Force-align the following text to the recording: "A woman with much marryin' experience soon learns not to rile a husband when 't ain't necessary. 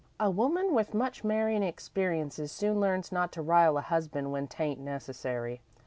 "A 0.19 0.31
woman 0.31 0.73
with 0.73 0.95
much 0.95 1.23
marryin' 1.23 1.61
experience 1.61 2.39
soon 2.51 2.79
learns 2.79 3.11
not 3.11 3.31
to 3.33 3.41
rile 3.43 3.77
a 3.77 3.81
husband 3.81 4.31
when 4.31 4.47
't 4.47 4.59
ain't 4.63 4.79
necessary. 4.79 5.61